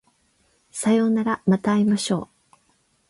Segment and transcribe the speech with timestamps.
[0.71, 2.57] さようならまた会いましょう